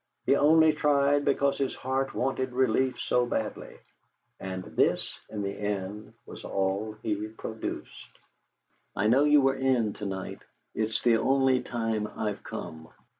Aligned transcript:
He 0.25 0.35
only 0.35 0.73
tried 0.73 1.25
because 1.25 1.59
his 1.59 1.75
heart 1.75 2.15
wanted 2.15 2.53
relief 2.53 2.99
so 2.99 3.23
badly. 3.27 3.77
And 4.39 4.63
this, 4.63 5.15
in 5.29 5.43
the 5.43 5.51
end, 5.55 6.13
was 6.25 6.43
all 6.43 6.93
that 6.93 7.01
he 7.03 7.27
produced: 7.27 8.17
"I 8.95 9.05
know 9.05 9.25
you 9.25 9.41
were 9.41 9.53
in 9.57 9.93
to 9.93 10.07
night. 10.07 10.41
It's 10.73 11.03
the 11.03 11.17
only 11.17 11.61
time 11.61 12.07
I've 12.07 12.43
come. 12.43 12.89